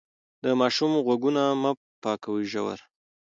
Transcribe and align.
د 0.43 0.45
ماشوم 0.59 0.91
غوږونه 1.05 1.41
مه 1.61 1.71
پاکوئ 2.03 2.45
ژور. 2.51 2.79